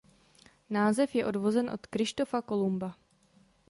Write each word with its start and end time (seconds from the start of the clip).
Název 0.69 1.15
je 1.15 1.25
odvozen 1.25 1.69
od 1.69 1.87
Kryštofa 1.87 2.41
Kolumba. 2.41 2.95